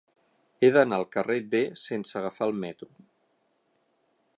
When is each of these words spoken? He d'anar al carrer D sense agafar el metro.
He 0.61 0.69
d'anar 0.77 0.99
al 1.01 1.05
carrer 1.17 1.37
D 1.51 1.61
sense 1.83 2.19
agafar 2.21 2.51
el 2.53 2.59
metro. 2.67 2.93